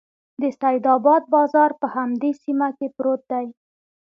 د 0.41 0.43
سیدآباد 0.61 1.23
بازار 1.35 1.71
په 1.81 1.87
همدې 1.95 2.31
سیمه 2.43 2.69
کې 2.77 2.87
پروت 2.95 3.21
دی. 3.31 3.45